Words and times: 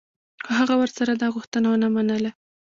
خو 0.43 0.51
هغه 0.59 0.75
ورسره 0.81 1.11
دا 1.21 1.27
غوښتنه 1.35 1.67
و 1.69 1.75
نه 1.83 1.87
منله. 1.95 2.31